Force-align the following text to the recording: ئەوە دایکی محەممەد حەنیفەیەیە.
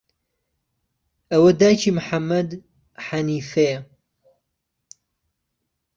ئەوە 1.31 1.49
دایکی 1.61 1.95
محەممەد 1.97 2.49
حەنیفەیەیە. 3.05 3.79